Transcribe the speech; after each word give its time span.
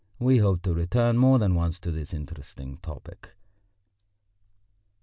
We 0.17 0.39
hope 0.39 0.63
to 0.63 0.73
return 0.73 1.17
more 1.19 1.37
than 1.37 1.53
once 1.53 1.77
to 1.81 1.91
this 1.91 2.11
interesting 2.11 2.77
topic." 2.77 3.35